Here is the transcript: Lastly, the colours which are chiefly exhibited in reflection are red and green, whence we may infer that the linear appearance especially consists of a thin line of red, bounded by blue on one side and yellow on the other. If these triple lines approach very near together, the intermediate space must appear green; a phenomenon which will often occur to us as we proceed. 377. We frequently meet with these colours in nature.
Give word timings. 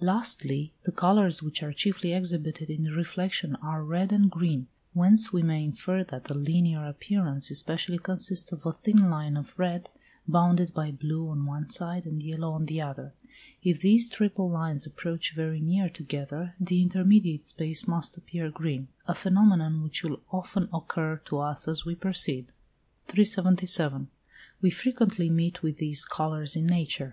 Lastly, 0.00 0.72
the 0.82 0.90
colours 0.90 1.40
which 1.40 1.62
are 1.62 1.72
chiefly 1.72 2.12
exhibited 2.12 2.68
in 2.68 2.82
reflection 2.86 3.54
are 3.62 3.84
red 3.84 4.10
and 4.10 4.28
green, 4.28 4.66
whence 4.92 5.32
we 5.32 5.40
may 5.40 5.62
infer 5.62 6.02
that 6.02 6.24
the 6.24 6.34
linear 6.36 6.84
appearance 6.84 7.48
especially 7.48 7.98
consists 7.98 8.50
of 8.50 8.66
a 8.66 8.72
thin 8.72 9.08
line 9.08 9.36
of 9.36 9.56
red, 9.56 9.88
bounded 10.26 10.74
by 10.74 10.90
blue 10.90 11.28
on 11.28 11.46
one 11.46 11.70
side 11.70 12.06
and 12.06 12.24
yellow 12.24 12.50
on 12.50 12.66
the 12.66 12.80
other. 12.82 13.14
If 13.62 13.78
these 13.78 14.08
triple 14.08 14.50
lines 14.50 14.84
approach 14.84 15.32
very 15.32 15.60
near 15.60 15.88
together, 15.88 16.56
the 16.58 16.82
intermediate 16.82 17.46
space 17.46 17.86
must 17.86 18.16
appear 18.16 18.50
green; 18.50 18.88
a 19.06 19.14
phenomenon 19.14 19.80
which 19.80 20.02
will 20.02 20.18
often 20.32 20.68
occur 20.74 21.20
to 21.26 21.38
us 21.38 21.68
as 21.68 21.84
we 21.84 21.94
proceed. 21.94 22.46
377. 23.06 24.08
We 24.60 24.70
frequently 24.70 25.30
meet 25.30 25.62
with 25.62 25.76
these 25.78 26.04
colours 26.04 26.56
in 26.56 26.66
nature. 26.66 27.12